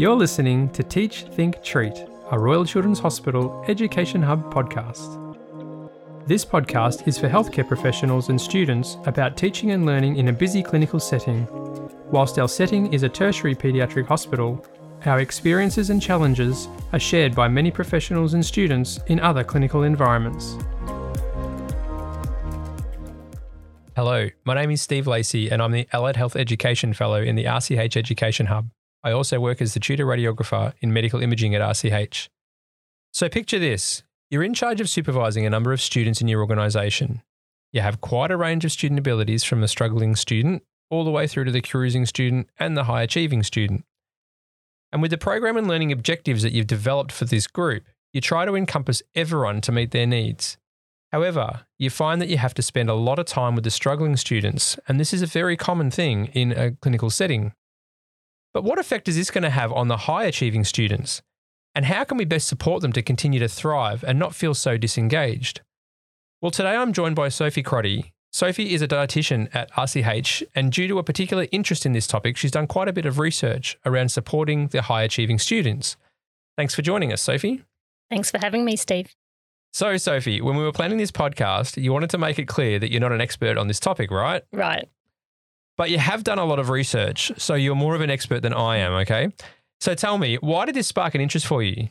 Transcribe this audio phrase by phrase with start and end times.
[0.00, 5.36] You're listening to Teach, Think, Treat, a Royal Children's Hospital Education Hub podcast.
[6.26, 10.62] This podcast is for healthcare professionals and students about teaching and learning in a busy
[10.62, 11.46] clinical setting.
[12.10, 14.64] Whilst our setting is a tertiary paediatric hospital,
[15.04, 20.56] our experiences and challenges are shared by many professionals and students in other clinical environments.
[23.94, 27.44] Hello, my name is Steve Lacey, and I'm the Allied Health Education Fellow in the
[27.44, 28.70] RCH Education Hub.
[29.02, 32.28] I also work as the tutor radiographer in medical imaging at RCH.
[33.12, 37.22] So picture this you're in charge of supervising a number of students in your organisation.
[37.72, 41.26] You have quite a range of student abilities from the struggling student all the way
[41.26, 43.84] through to the cruising student and the high achieving student.
[44.92, 48.44] And with the program and learning objectives that you've developed for this group, you try
[48.44, 50.58] to encompass everyone to meet their needs.
[51.12, 54.16] However, you find that you have to spend a lot of time with the struggling
[54.16, 57.52] students, and this is a very common thing in a clinical setting.
[58.52, 61.22] But what effect is this going to have on the high achieving students?
[61.74, 64.76] And how can we best support them to continue to thrive and not feel so
[64.76, 65.60] disengaged?
[66.42, 68.12] Well, today I'm joined by Sophie Crotti.
[68.32, 72.36] Sophie is a dietitian at RCH, and due to a particular interest in this topic,
[72.36, 75.96] she's done quite a bit of research around supporting the high achieving students.
[76.56, 77.64] Thanks for joining us, Sophie.
[78.08, 79.14] Thanks for having me, Steve.
[79.72, 82.90] So, Sophie, when we were planning this podcast, you wanted to make it clear that
[82.90, 84.42] you're not an expert on this topic, right?
[84.52, 84.88] Right.
[85.80, 88.52] But you have done a lot of research, so you're more of an expert than
[88.52, 89.32] I am, okay?
[89.80, 91.88] So tell me, why did this spark an interest for you?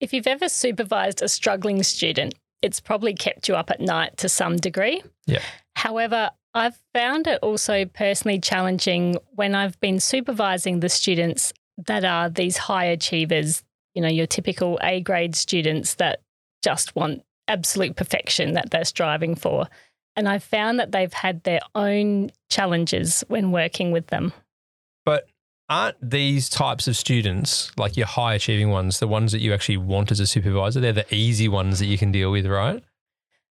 [0.00, 4.28] If you've ever supervised a struggling student, it's probably kept you up at night to
[4.28, 5.02] some degree.
[5.24, 5.40] Yeah.
[5.76, 11.54] However, I've found it also personally challenging when I've been supervising the students
[11.86, 13.62] that are these high achievers,
[13.94, 16.20] you know, your typical A grade students that
[16.62, 19.68] just want absolute perfection that they're striving for.
[20.20, 24.34] And I've found that they've had their own challenges when working with them.
[25.06, 25.26] But
[25.70, 29.78] aren't these types of students, like your high achieving ones, the ones that you actually
[29.78, 30.78] want as a supervisor?
[30.78, 32.84] They're the easy ones that you can deal with, right?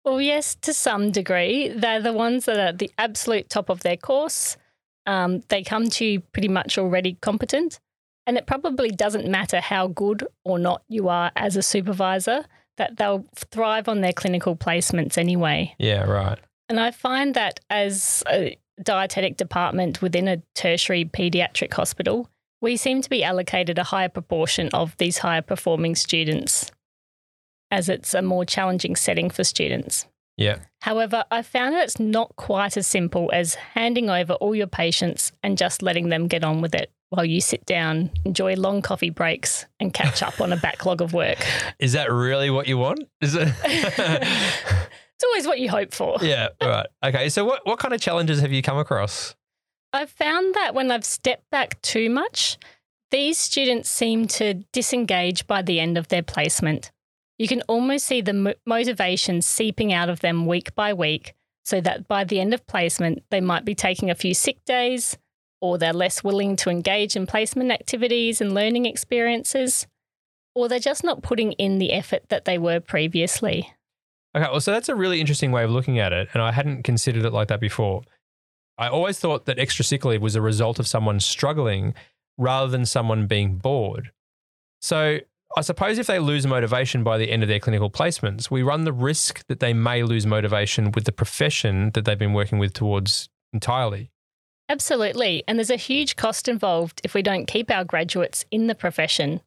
[0.04, 1.68] Well, yes, to some degree.
[1.68, 4.58] They're the ones that are at the absolute top of their course.
[5.06, 7.80] Um, they come to you pretty much already competent.
[8.26, 12.44] And it probably doesn't matter how good or not you are as a supervisor,
[12.76, 15.74] that they'll thrive on their clinical placements anyway.
[15.78, 16.38] Yeah, right.
[16.70, 23.03] And I find that as a dietetic department within a tertiary paediatric hospital, we seem
[23.03, 26.70] to be allocated a higher proportion of these higher performing students
[27.72, 30.06] as it's a more challenging setting for students.
[30.36, 30.60] Yeah.
[30.82, 35.32] However, I found that it's not quite as simple as handing over all your patients
[35.42, 39.10] and just letting them get on with it while you sit down, enjoy long coffee
[39.10, 41.44] breaks, and catch up on a backlog of work.
[41.80, 43.00] Is that really what you want?
[43.20, 43.48] Is it?
[45.20, 46.16] it's always what you hope for.
[46.22, 46.86] yeah, right.
[47.04, 47.28] Okay.
[47.28, 49.34] So, what, what kind of challenges have you come across?
[49.92, 52.56] I've found that when I've stepped back too much,
[53.10, 56.91] these students seem to disengage by the end of their placement.
[57.38, 61.34] You can almost see the mo- motivation seeping out of them week by week,
[61.66, 65.19] so that by the end of placement, they might be taking a few sick days,
[65.60, 69.86] or they're less willing to engage in placement activities and learning experiences,
[70.54, 73.70] or they're just not putting in the effort that they were previously.
[74.36, 76.84] Okay, well, so that's a really interesting way of looking at it, and I hadn't
[76.84, 78.02] considered it like that before.
[78.78, 81.94] I always thought that extra sick leave was a result of someone struggling
[82.38, 84.12] rather than someone being bored.
[84.80, 85.18] So
[85.56, 88.84] I suppose if they lose motivation by the end of their clinical placements, we run
[88.84, 92.72] the risk that they may lose motivation with the profession that they've been working with
[92.72, 94.10] towards entirely.
[94.68, 95.42] Absolutely.
[95.48, 99.41] And there's a huge cost involved if we don't keep our graduates in the profession.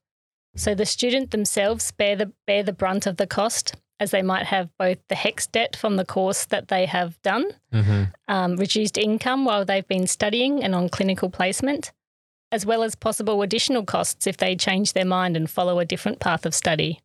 [0.58, 4.46] So the student themselves bear the, bear the brunt of the cost, as they might
[4.46, 8.04] have both the HECS debt from the course that they have done, Mm-hmm.
[8.28, 11.92] um, reduced income while they've been studying and on clinical placement,
[12.52, 16.20] as well as possible additional costs if they change their mind and follow a different
[16.20, 17.00] path of study.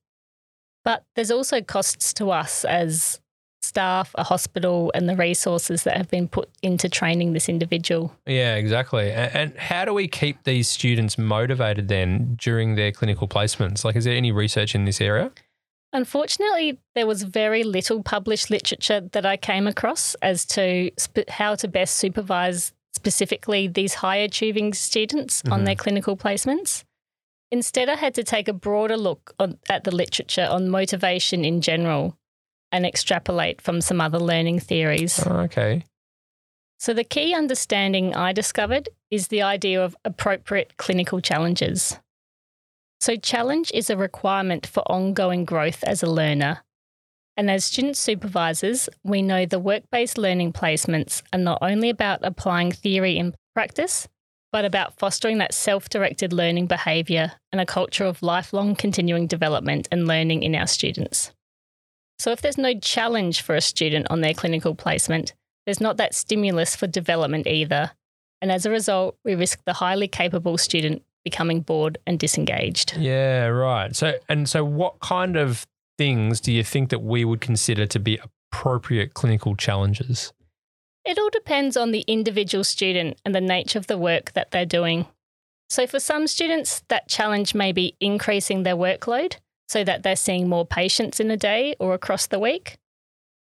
[0.84, 3.20] But there's also costs to us as
[3.60, 8.14] staff, a hospital, and the resources that have been put into training this individual.
[8.26, 9.10] Yeah, exactly.
[9.10, 13.84] And how do we keep these students motivated then during their clinical placements?
[13.84, 15.32] Like, is there any research in this area?
[15.92, 21.54] Unfortunately, there was very little published literature that I came across as to sp- how
[21.56, 25.82] to best supervise specifically these high achieving students on their mm-hmm.
[25.82, 26.84] clinical placements.
[27.50, 31.62] Instead, I had to take a broader look on, at the literature on motivation in
[31.62, 32.18] general
[32.70, 35.18] and extrapolate from some other learning theories.
[35.24, 35.84] Oh, okay.
[36.78, 41.98] So, the key understanding I discovered is the idea of appropriate clinical challenges.
[43.00, 46.64] So, challenge is a requirement for ongoing growth as a learner.
[47.36, 52.20] And as student supervisors, we know the work based learning placements are not only about
[52.24, 54.08] applying theory in practice,
[54.50, 59.86] but about fostering that self directed learning behaviour and a culture of lifelong continuing development
[59.92, 61.32] and learning in our students.
[62.18, 65.34] So, if there's no challenge for a student on their clinical placement,
[65.64, 67.92] there's not that stimulus for development either.
[68.40, 72.96] And as a result, we risk the highly capable student becoming bored and disengaged.
[72.96, 73.94] Yeah, right.
[73.94, 75.66] So, and so what kind of
[75.96, 78.18] things do you think that we would consider to be
[78.52, 80.32] appropriate clinical challenges?
[81.04, 84.66] It all depends on the individual student and the nature of the work that they're
[84.66, 85.06] doing.
[85.70, 89.36] So, for some students, that challenge may be increasing their workload
[89.68, 92.78] so that they're seeing more patients in a day or across the week.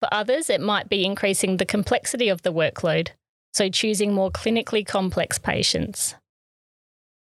[0.01, 3.09] For others, it might be increasing the complexity of the workload,
[3.53, 6.15] so choosing more clinically complex patients.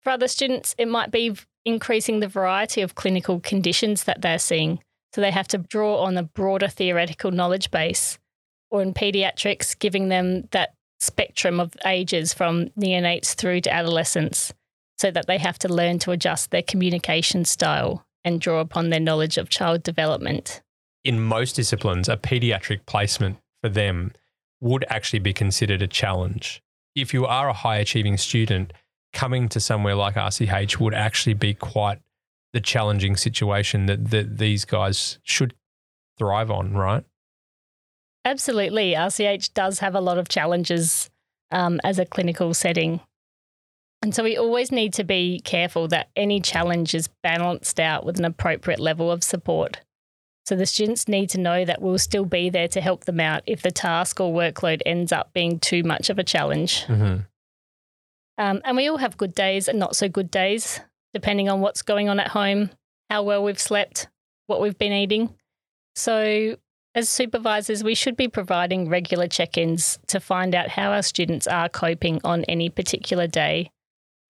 [0.02, 4.80] For other students, it might be increasing the variety of clinical conditions that they're seeing,
[5.14, 8.18] so they have to draw on a broader theoretical knowledge base.
[8.72, 14.54] Or in pediatrics, giving them that spectrum of ages from neonates through to adolescence,
[14.98, 19.00] so that they have to learn to adjust their communication style and draw upon their
[19.00, 20.62] knowledge of child development.
[21.04, 24.14] In most disciplines, a pediatric placement for them
[24.60, 26.62] would actually be considered a challenge.
[26.96, 28.74] If you are a high achieving student,
[29.14, 32.00] coming to somewhere like RCH would actually be quite
[32.54, 35.54] the challenging situation that, that these guys should
[36.18, 37.04] thrive on, right?
[38.26, 38.94] Absolutely.
[38.94, 41.10] RCH does have a lot of challenges
[41.50, 43.02] um, as a clinical setting.
[44.04, 48.18] And so we always need to be careful that any challenge is balanced out with
[48.18, 49.82] an appropriate level of support.
[50.46, 53.44] So the students need to know that we'll still be there to help them out
[53.46, 56.86] if the task or workload ends up being too much of a challenge.
[56.86, 57.22] Mm-hmm.
[58.38, 60.80] Um, and we all have good days and not so good days,
[61.14, 62.72] depending on what's going on at home,
[63.10, 64.08] how well we've slept,
[64.48, 65.36] what we've been eating.
[65.96, 66.58] So,
[66.96, 71.48] as supervisors, we should be providing regular check ins to find out how our students
[71.48, 73.72] are coping on any particular day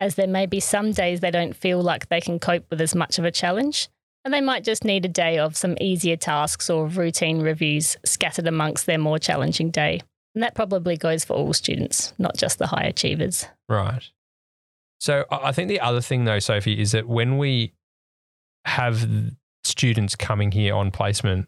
[0.02, 2.96] as there may be some days they don't feel like they can cope with as
[2.96, 3.88] much of a challenge,
[4.26, 8.48] and they might just need a day of some easier tasks or routine reviews scattered
[8.48, 10.02] amongst their more challenging day.
[10.34, 13.46] And that probably goes for all students, not just the high achievers.
[13.68, 14.10] Right.
[15.00, 17.74] So I think the other thing, though, Sophie, is that when we
[18.66, 19.10] have
[19.64, 21.48] students coming here on placement,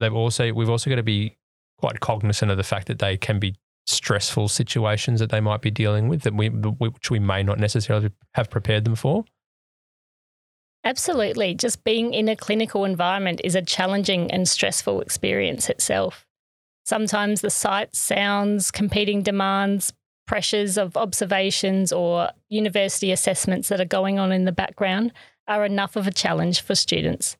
[0.00, 1.36] they've also we've also got to be
[1.78, 5.70] quite cognizant of the fact that they can be stressful situations that they might be
[5.70, 9.24] dealing with that we which we may not necessarily have prepared them for?
[10.84, 11.54] Absolutely.
[11.54, 16.26] Just being in a clinical environment is a challenging and stressful experience itself.
[16.84, 19.92] Sometimes the sights, sounds, competing demands,
[20.26, 25.12] pressures of observations or university assessments that are going on in the background
[25.46, 27.36] are enough of a challenge for students.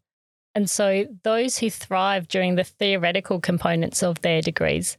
[0.54, 4.98] And so those who thrive during the theoretical components of their degrees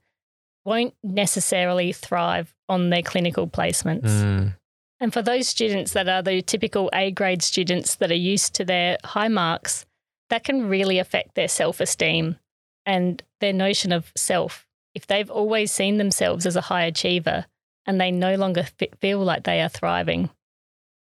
[0.66, 4.10] won't necessarily thrive on their clinical placements.
[4.10, 4.56] Mm.
[5.00, 8.66] And for those students that are the typical A grade students that are used to
[8.66, 9.86] their high marks,
[10.30, 12.38] that can really affect their self esteem
[12.86, 14.66] and their notion of self.
[14.96, 17.46] If they've always seen themselves as a high achiever
[17.86, 18.66] and they no longer
[19.00, 20.32] feel like they are thriving,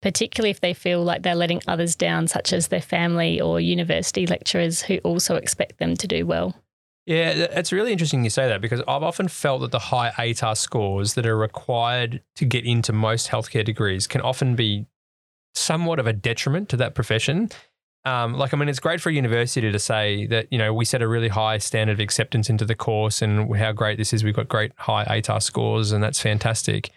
[0.01, 4.25] particularly if they feel like they're letting others down, such as their family or university
[4.25, 6.55] lecturers who also expect them to do well.
[7.05, 10.55] Yeah, it's really interesting you say that because I've often felt that the high ATAR
[10.55, 14.85] scores that are required to get into most healthcare degrees can often be
[15.53, 17.49] somewhat of a detriment to that profession.
[18.03, 20.85] Um, like, I mean, it's great for a university to say that, you know, we
[20.85, 24.23] set a really high standard of acceptance into the course and how great this is.
[24.23, 26.89] We've got great high ATAR scores and that's fantastic.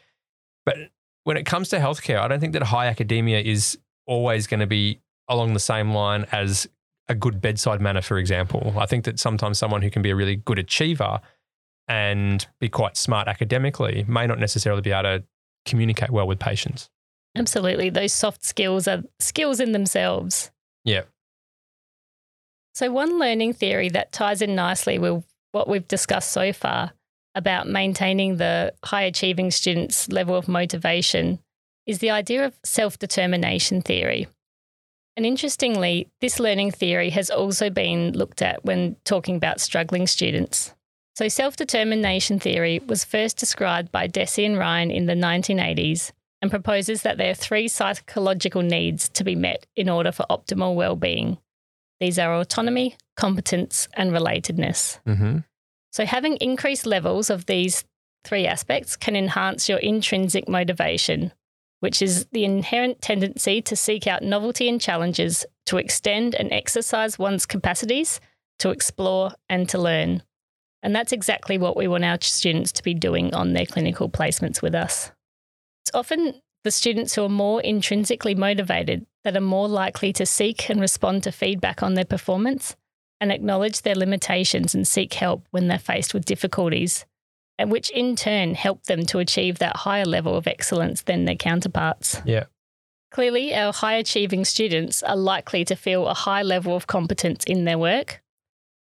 [0.65, 0.77] But
[1.25, 4.67] when it comes to healthcare, I don't think that high academia is always going to
[4.67, 6.69] be along the same line as
[7.09, 8.75] a good bedside manner, for example.
[8.79, 11.21] I think that sometimes someone who can be a really good achiever
[11.87, 15.25] and be quite smart academically may not necessarily be able to
[15.67, 16.89] communicate well with patients.
[17.37, 17.91] Absolutely.
[17.91, 20.51] Those soft skills are skills in themselves.
[20.85, 21.03] Yeah.
[22.75, 26.93] So, one learning theory that ties in nicely with what we've discussed so far
[27.35, 31.39] about maintaining the high achieving students' level of motivation
[31.87, 34.27] is the idea of self determination theory.
[35.17, 40.75] And interestingly, this learning theory has also been looked at when talking about struggling students.
[41.15, 46.11] So, self determination theory was first described by Deci and Ryan in the 1980s
[46.45, 50.75] and proposes that there are three psychological needs to be met in order for optimal
[50.75, 51.39] well-being.
[52.01, 55.01] These are autonomy, competence, and relatedness.
[55.07, 55.39] Mm-hmm.
[55.91, 57.83] So, having increased levels of these
[58.25, 61.33] three aspects can enhance your intrinsic motivation,
[61.81, 67.19] which is the inherent tendency to seek out novelty and challenges, to extend and exercise
[67.19, 68.21] one's capacities,
[68.59, 70.23] to explore, and to learn.
[70.83, 74.61] And that's exactly what we want our students to be doing on their clinical placements
[74.61, 75.11] with us.
[75.85, 80.71] It's often the students who are more intrinsically motivated that are more likely to seek
[80.71, 82.75] and respond to feedback on their performance
[83.21, 87.05] and acknowledge their limitations and seek help when they're faced with difficulties,
[87.59, 91.37] and which in turn help them to achieve that higher level of excellence than their
[91.37, 92.23] counterparts.
[92.25, 92.45] Yeah.
[93.11, 97.65] Clearly, our high achieving students are likely to feel a high level of competence in
[97.65, 98.23] their work.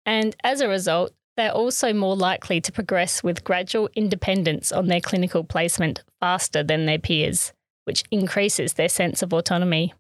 [0.06, 5.02] And as a result, they're also more likely to progress with gradual independence on their
[5.02, 7.54] clinical placement faster than their peers,
[7.86, 9.94] which increases their sense of autonomy.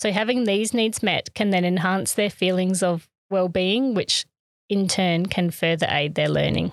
[0.00, 4.26] So, having these needs met can then enhance their feelings of well being, which
[4.68, 6.72] in turn can further aid their learning.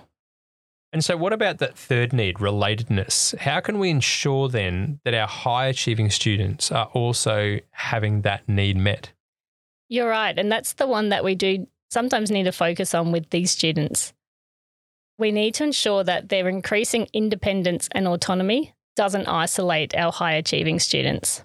[0.92, 3.38] And so, what about that third need, relatedness?
[3.38, 8.76] How can we ensure then that our high achieving students are also having that need
[8.78, 9.14] met?
[9.88, 10.38] You're right.
[10.38, 14.14] And that's the one that we do sometimes need to focus on with these students.
[15.18, 20.80] We need to ensure that their increasing independence and autonomy doesn't isolate our high achieving
[20.80, 21.44] students.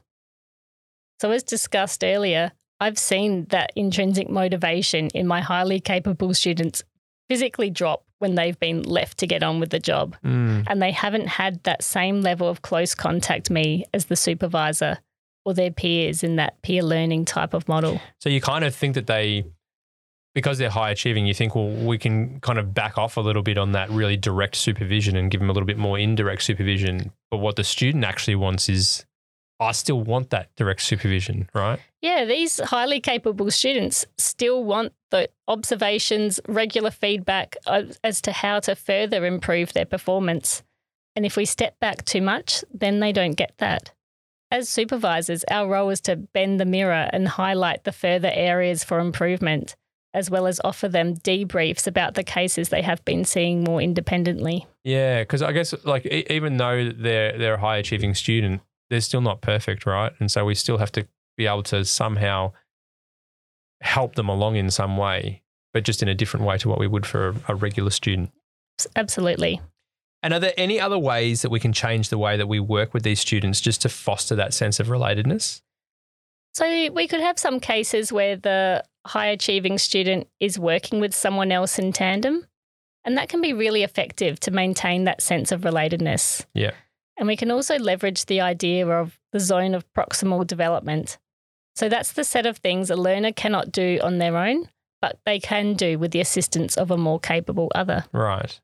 [1.20, 6.82] So, as discussed earlier, I've seen that intrinsic motivation in my highly capable students
[7.28, 10.16] physically drop when they've been left to get on with the job.
[10.24, 10.64] Mm.
[10.66, 14.98] And they haven't had that same level of close contact me as the supervisor
[15.44, 18.00] or their peers in that peer learning type of model.
[18.18, 19.44] So, you kind of think that they,
[20.34, 23.42] because they're high achieving, you think, well, we can kind of back off a little
[23.42, 27.12] bit on that really direct supervision and give them a little bit more indirect supervision.
[27.30, 29.04] But what the student actually wants is,
[29.60, 31.78] I still want that direct supervision, right?
[32.02, 37.56] Yeah, these highly capable students still want the observations, regular feedback
[38.02, 40.64] as to how to further improve their performance.
[41.14, 43.92] And if we step back too much, then they don't get that.
[44.50, 48.98] As supervisors, our role is to bend the mirror and highlight the further areas for
[48.98, 49.76] improvement,
[50.14, 54.66] as well as offer them debriefs about the cases they have been seeing more independently.
[54.84, 59.00] Yeah, because I guess like e- even though they're they're a high achieving student, they're
[59.00, 60.12] still not perfect, right?
[60.20, 61.06] And so we still have to
[61.36, 62.52] be able to somehow
[63.80, 65.42] help them along in some way,
[65.72, 68.30] but just in a different way to what we would for a, a regular student.
[68.96, 69.60] Absolutely.
[70.22, 72.94] And are there any other ways that we can change the way that we work
[72.94, 75.60] with these students just to foster that sense of relatedness?
[76.54, 81.52] So we could have some cases where the high achieving student is working with someone
[81.52, 82.46] else in tandem.
[83.04, 86.46] And that can be really effective to maintain that sense of relatedness.
[86.54, 86.72] Yeah.
[87.16, 91.18] And we can also leverage the idea of the zone of proximal development.
[91.76, 94.68] So that's the set of things a learner cannot do on their own,
[95.02, 98.06] but they can do with the assistance of a more capable other.
[98.12, 98.58] Right.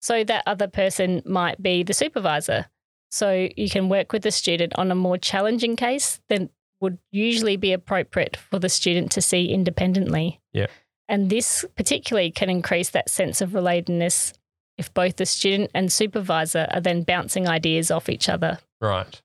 [0.00, 2.66] So that other person might be the supervisor.
[3.10, 7.56] So you can work with the student on a more challenging case than would usually
[7.56, 10.40] be appropriate for the student to see independently.
[10.52, 10.66] Yeah.
[11.08, 14.32] And this particularly can increase that sense of relatedness
[14.78, 18.58] if both the student and supervisor are then bouncing ideas off each other.
[18.80, 19.20] Right.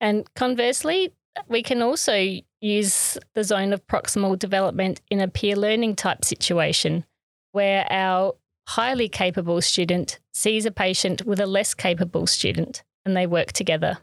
[0.00, 1.12] And conversely,
[1.48, 7.04] we can also use the zone of proximal development in a peer learning type situation
[7.52, 8.34] where our
[8.68, 13.98] highly capable student sees a patient with a less capable student and they work together.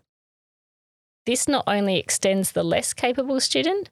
[1.29, 3.91] This not only extends the less capable student,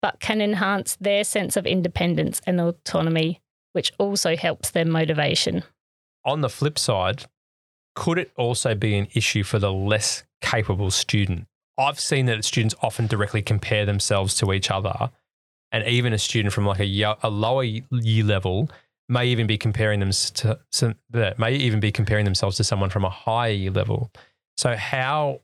[0.00, 3.42] but can enhance their sense of independence and autonomy,
[3.74, 5.64] which also helps their motivation.
[6.24, 7.26] On the flip side,
[7.94, 11.46] could it also be an issue for the less capable student?
[11.76, 15.10] I've seen that students often directly compare themselves to each other,
[15.70, 18.70] and even a student from like a, year, a lower year level
[19.10, 23.04] may even be comparing them to some, may even be comparing themselves to someone from
[23.04, 24.10] a higher year level.
[24.56, 25.42] So how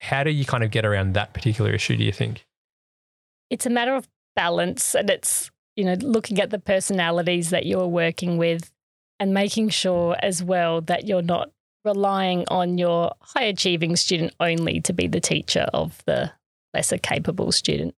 [0.00, 1.96] how do you kind of get around that particular issue?
[1.96, 2.46] Do you think?
[3.50, 7.86] It's a matter of balance, and it's you know looking at the personalities that you're
[7.86, 8.70] working with,
[9.20, 11.50] and making sure as well that you're not
[11.84, 16.32] relying on your high achieving student only to be the teacher of the
[16.74, 17.94] lesser capable student.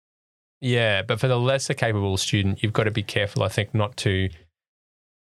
[0.60, 3.96] Yeah, but for the lesser capable student, you've got to be careful, I think, not
[3.98, 4.28] to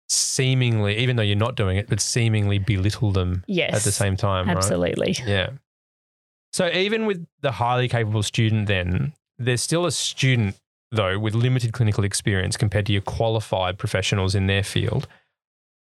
[0.09, 3.73] seemingly, even though you're not doing it, but seemingly belittle them Yes.
[3.75, 4.47] at the same time.
[4.49, 5.07] Absolutely.
[5.19, 5.27] Right?
[5.27, 5.49] Yeah.
[6.57, 10.55] So even with the highly capable student, then there's still a student
[10.89, 15.07] though with limited clinical experience compared to your qualified professionals in their field.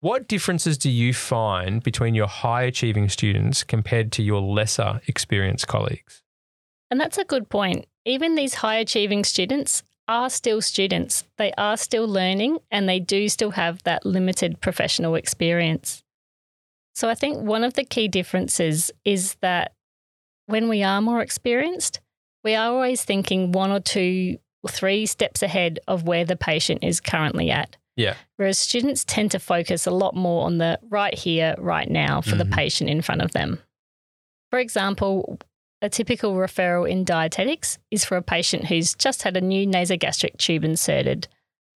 [0.02, 5.66] What differences do you find between your high achieving students compared to your lesser experienced
[5.66, 6.23] colleagues?
[6.92, 7.87] And that's a good point.
[8.04, 11.25] Even these high achieving students are still students.
[11.38, 16.04] They are still learning and they do still have that limited professional experience.
[16.95, 19.73] So I think one of the key differences is that
[20.52, 22.00] when we are more experienced,
[22.44, 26.85] we are always thinking one or two or three steps ahead of where the patient
[26.85, 27.76] is currently at.
[27.97, 28.14] Yeah.
[28.37, 32.37] Whereas students tend to focus a lot more on the right here, right now for
[32.37, 32.38] Mhm.
[32.38, 33.61] the patient in front of them.
[34.50, 35.38] For example,
[35.80, 40.37] a typical referral in dietetics is for a patient who's just had a new nasogastric
[40.37, 41.28] tube inserted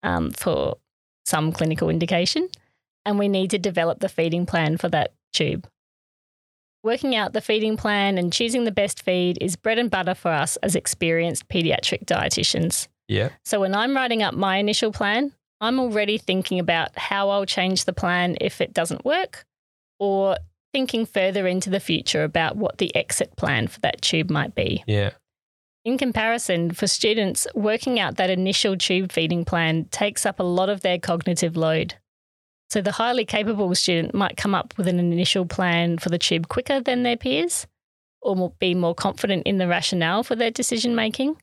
[0.03, 0.77] um, for
[1.25, 2.47] some clinical indication,
[3.05, 5.67] and we need to develop the feeding plan for that tube.
[6.83, 10.31] Working out the feeding plan and choosing the best feed is bread and butter for
[10.31, 12.87] us as experienced pediatric dietitians.
[13.07, 13.29] Yeah.
[13.45, 17.85] So when I'm writing up my initial plan, I'm already thinking about how I'll change
[17.85, 19.45] the plan if it doesn't work
[19.99, 20.37] or
[20.71, 24.83] thinking further into the future about what the exit plan for that tube might be.
[24.85, 25.11] Yeah.
[25.83, 30.69] In comparison, for students, working out that initial tube feeding plan takes up a lot
[30.69, 31.95] of their cognitive load.
[32.69, 36.49] So the highly capable student might come up with an initial plan for the tube
[36.49, 37.65] quicker than their peers
[38.21, 41.37] or be more confident in the rationale for their decision making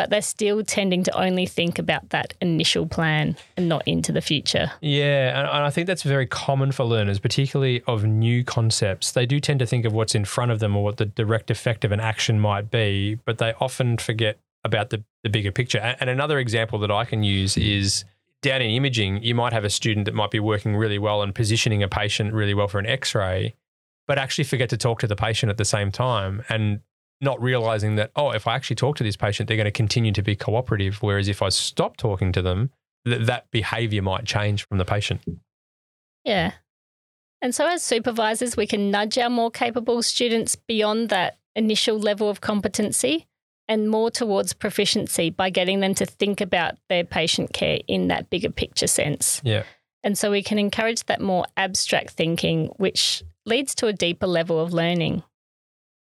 [0.00, 4.22] but they're still tending to only think about that initial plan and not into the
[4.22, 4.72] future.
[4.80, 9.12] Yeah, and I think that's very common for learners, particularly of new concepts.
[9.12, 11.50] They do tend to think of what's in front of them or what the direct
[11.50, 15.76] effect of an action might be, but they often forget about the, the bigger picture.
[16.00, 18.06] And another example that I can use is
[18.42, 21.34] down in imaging, you might have a student that might be working really well and
[21.34, 23.54] positioning a patient really well for an x ray,
[24.06, 26.42] but actually forget to talk to the patient at the same time.
[26.48, 26.80] And
[27.20, 30.12] not realizing that, oh, if I actually talk to this patient, they're going to continue
[30.12, 31.02] to be cooperative.
[31.02, 32.70] Whereas if I stop talking to them,
[33.06, 35.20] th- that behavior might change from the patient.
[36.24, 36.52] Yeah.
[37.42, 42.28] And so, as supervisors, we can nudge our more capable students beyond that initial level
[42.28, 43.26] of competency
[43.70, 48.28] and more towards proficiency by getting them to think about their patient care in that
[48.28, 49.40] bigger picture sense.
[49.42, 49.62] Yeah.
[50.04, 54.60] And so, we can encourage that more abstract thinking, which leads to a deeper level
[54.60, 55.22] of learning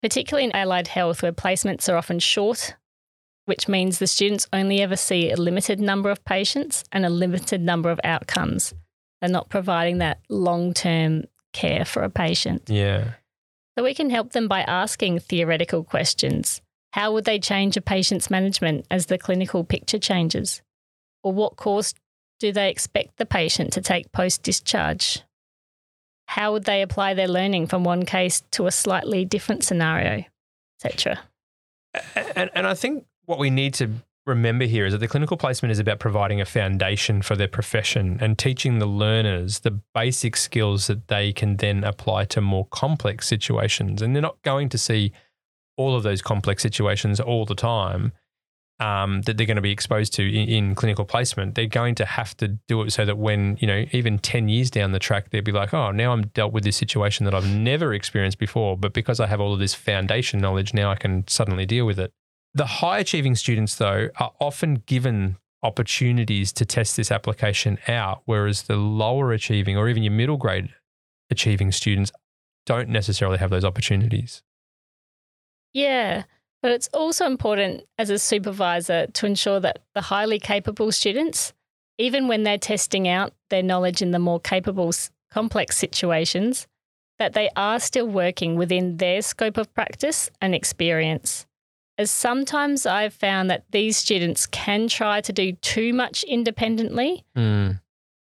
[0.02, 2.76] particularly in allied health where placements are often short,
[3.46, 7.60] which means the students only ever see a limited number of patients and a limited
[7.60, 8.74] number of outcomes.
[9.20, 12.64] They're not providing that long term care for a patient.
[12.68, 13.12] Yeah.
[13.76, 16.60] So we can help them by asking theoretical questions.
[16.92, 20.62] How would they change a patient's management as the clinical picture changes?
[21.22, 21.94] Or what course
[22.40, 25.22] do they expect the patient to take post discharge?
[26.28, 30.24] how would they apply their learning from one case to a slightly different scenario,
[30.78, 31.18] etc.
[32.36, 33.90] And, and I think what we need to
[34.26, 38.18] remember here is that the clinical placement is about providing a foundation for their profession
[38.20, 43.26] and teaching the learners the basic skills that they can then apply to more complex
[43.26, 44.02] situations.
[44.02, 45.12] And they're not going to see
[45.78, 48.12] all of those complex situations all the time
[48.80, 52.04] um, that they're going to be exposed to in, in, clinical placement, they're going to
[52.04, 55.30] have to do it so that when, you know, even 10 years down the track,
[55.30, 58.76] they'll be like, oh, now I'm dealt with this situation that I've never experienced before.
[58.76, 61.98] But because I have all of this foundation knowledge, now I can suddenly deal with
[61.98, 62.12] it.
[62.54, 68.62] The high achieving students, though, are often given opportunities to test this application out, whereas
[68.62, 70.68] the lower achieving or even your middle grade
[71.30, 72.12] achieving students
[72.64, 74.42] don't necessarily have those opportunities.
[75.72, 76.24] Yeah.
[76.62, 81.52] But it's also important as a supervisor to ensure that the highly capable students,
[81.98, 84.92] even when they're testing out their knowledge in the more capable,
[85.30, 86.66] complex situations,
[87.18, 91.46] that they are still working within their scope of practice and experience.
[91.96, 97.80] As sometimes I've found that these students can try to do too much independently mm.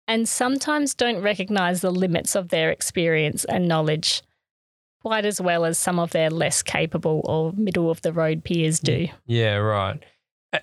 [0.06, 4.22] and sometimes don't recognize the limits of their experience and knowledge
[5.04, 8.80] quite as well as some of their less capable or middle of the road peers
[8.80, 9.08] do.
[9.26, 10.02] Yeah, right.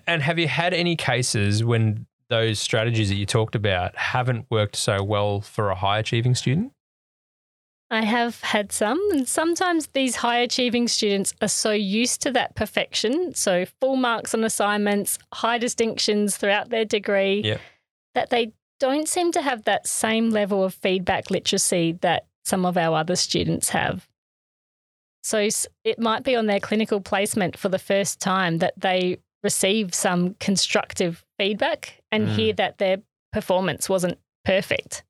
[0.07, 4.75] And have you had any cases when those strategies that you talked about haven't worked
[4.75, 6.71] so well for a high achieving student?
[7.91, 12.55] I have had some, and sometimes these high achieving students are so used to that
[12.55, 17.59] perfection, so full marks on assignments, high distinctions throughout their degree, yep.
[18.15, 22.77] that they don't seem to have that same level of feedback literacy that some of
[22.77, 24.07] our other students have.
[25.23, 25.47] So
[25.83, 30.35] it might be on their clinical placement for the first time that they receive some
[30.39, 32.35] constructive feedback and mm.
[32.35, 32.97] hear that their
[33.31, 35.03] performance wasn't perfect.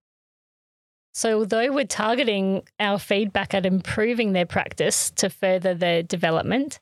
[1.13, 6.79] So, although we're targeting our feedback at improving their practice to further their development,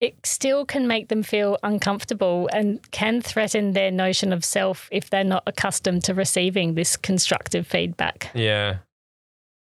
[0.00, 5.08] it still can make them feel uncomfortable and can threaten their notion of self if
[5.08, 8.30] they're not accustomed to receiving this constructive feedback.
[8.34, 8.78] Yeah.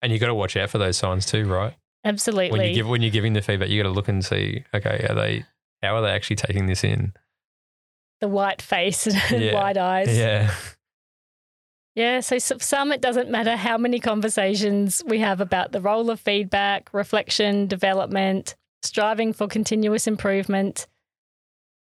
[0.02, 1.76] And you've got to watch out for those signs too, right?
[2.06, 2.58] Absolutely.
[2.58, 5.06] When you give when you're giving the feedback, you got to look and see, okay,
[5.10, 5.46] are they
[5.82, 7.14] how are they actually taking this in?
[8.22, 9.54] The white face and yeah.
[9.54, 10.16] wide eyes.
[10.16, 10.54] Yeah.
[11.96, 16.20] Yeah, so some, it doesn't matter how many conversations we have about the role of
[16.20, 20.88] feedback, reflection, development, striving for continuous improvement.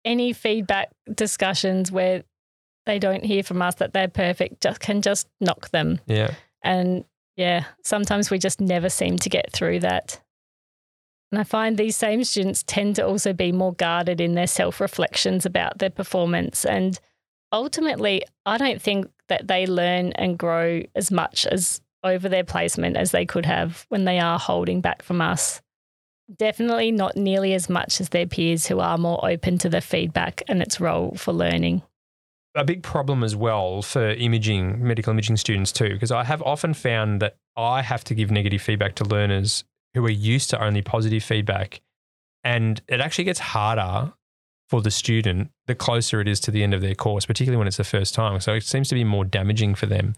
[0.05, 2.23] Any feedback discussions where
[2.85, 6.01] they don't hear from us that they're perfect just can just knock them.
[6.07, 6.35] Yeah.
[6.63, 7.05] And
[7.37, 10.21] yeah, sometimes we just never seem to get through that.
[11.31, 14.81] And I find these same students tend to also be more guarded in their self
[14.81, 16.65] reflections about their performance.
[16.65, 16.99] And
[17.53, 22.97] ultimately, I don't think that they learn and grow as much as over their placement
[22.97, 25.61] as they could have when they are holding back from us.
[26.35, 30.43] Definitely not nearly as much as their peers who are more open to the feedback
[30.49, 31.83] and its role for learning.
[32.57, 36.73] A big problem as well for imaging, medical imaging students too, because I have often
[36.75, 39.65] found that I have to give negative feedback to learners
[39.95, 41.81] who are used to only positive feedback.
[42.43, 44.13] And it actually gets harder
[44.69, 47.67] for the student the closer it is to the end of their course, particularly when
[47.67, 48.41] it's the first time.
[48.41, 50.15] So it seems to be more damaging for them.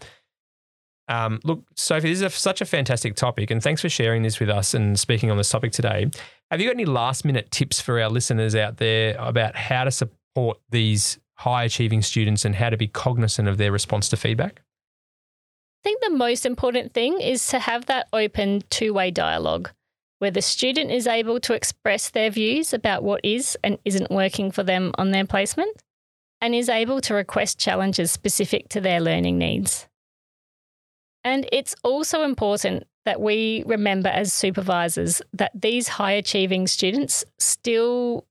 [1.07, 4.39] Um, look, Sophie, this is a, such a fantastic topic, and thanks for sharing this
[4.39, 6.09] with us and speaking on this topic today.
[6.51, 9.91] Have you got any last minute tips for our listeners out there about how to
[9.91, 14.61] support these high achieving students and how to be cognizant of their response to feedback?
[15.81, 19.71] I think the most important thing is to have that open two way dialogue
[20.17, 24.51] where the student is able to express their views about what is and isn't working
[24.51, 25.81] for them on their placement
[26.41, 29.87] and is able to request challenges specific to their learning needs.
[31.23, 38.25] And it's also important that we remember as supervisors that these high achieving students still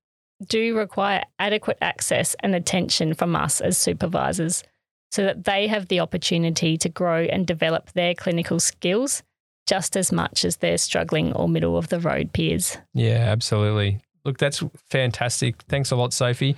[0.46, 4.62] do require adequate access and attention from us as supervisors
[5.10, 9.22] so that they have the opportunity to grow and develop their clinical skills
[9.66, 12.78] just as much as their struggling or middle of the road peers.
[12.94, 14.00] Yeah, absolutely.
[14.24, 15.62] Look, that's fantastic.
[15.68, 16.56] Thanks a lot, Sophie.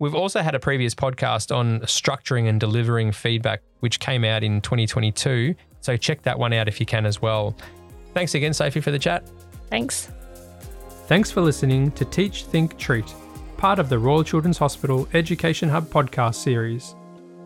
[0.00, 4.60] We've also had a previous podcast on structuring and delivering feedback, which came out in
[4.60, 5.54] 2022.
[5.80, 7.56] So check that one out if you can as well.
[8.14, 9.28] Thanks again, Sophie, for the chat.
[9.70, 10.08] Thanks.
[11.08, 13.14] Thanks for listening to Teach, Think, Treat,
[13.56, 16.94] part of the Royal Children's Hospital Education Hub podcast series.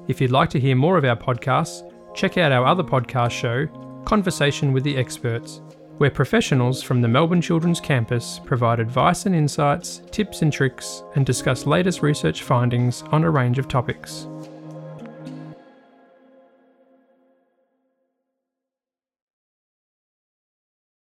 [0.09, 3.69] If you'd like to hear more of our podcasts, check out our other podcast show,
[4.05, 5.61] Conversation with the Experts,
[5.99, 11.25] where professionals from the Melbourne Children's Campus provide advice and insights, tips and tricks, and
[11.25, 14.27] discuss latest research findings on a range of topics.